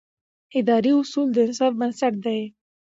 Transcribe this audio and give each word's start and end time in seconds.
اداري 0.59 0.91
اصول 1.01 1.27
د 1.33 1.37
انصاف 1.45 1.73
بنسټ 1.79 2.13
دی. 2.25 2.41